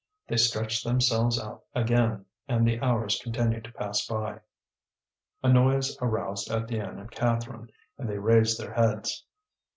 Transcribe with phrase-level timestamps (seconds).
[0.27, 4.39] They stretched themselves out again, and the hours continued to pass by.
[5.43, 9.27] A noise aroused Étienne and Catherine, and they raised their heads.